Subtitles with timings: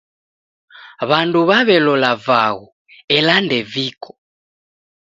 [1.09, 2.65] W'andu w'aw'elola vaghu,
[3.15, 4.11] ela ndeviko